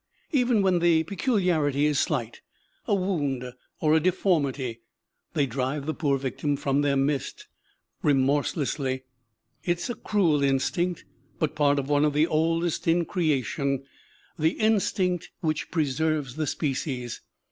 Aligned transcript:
Even 0.31 0.63
when 0.63 0.79
the 0.79 1.03
peculiarity 1.03 1.85
is 1.85 1.99
slight 1.99 2.41
a 2.87 2.95
wound, 2.95 3.53
or 3.79 3.93
a 3.93 3.99
deformity 3.99 4.79
they 5.35 5.45
drive 5.45 5.85
the 5.85 5.93
poor 5.93 6.17
victim 6.17 6.57
from 6.57 6.81
their 6.81 6.95
midst 6.97 7.45
remorselessly. 8.01 9.03
It 9.63 9.77
is 9.77 9.91
a 9.91 9.93
cruel 9.93 10.41
instinct, 10.43 11.05
but 11.37 11.53
part 11.53 11.77
of 11.77 11.87
one 11.87 12.03
of 12.03 12.13
the 12.13 12.25
oldest 12.25 12.87
in 12.87 13.05
creation, 13.05 13.83
the 14.39 14.53
instinct 14.53 15.29
which 15.41 15.69
preserves 15.69 16.35
the 16.35 16.47
species. 16.47 17.21